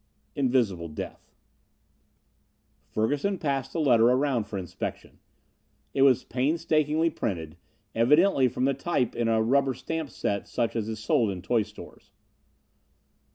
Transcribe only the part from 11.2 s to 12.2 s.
in toy stores.